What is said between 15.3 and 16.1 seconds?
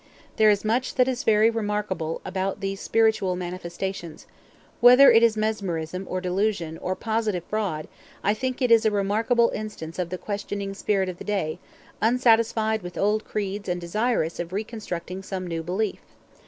new belief."